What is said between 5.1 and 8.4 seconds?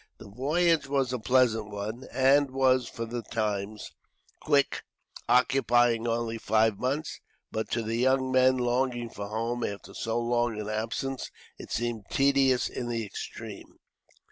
occupying only five months. But to the young